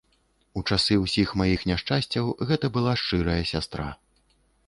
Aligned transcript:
У 0.59 0.61
часы 0.69 0.95
ўсіх 1.01 1.33
маіх 1.41 1.65
няшчасцяў 1.73 2.31
гэта 2.51 2.65
была 2.77 2.95
шчырая 3.01 3.39
сястра. 3.53 3.87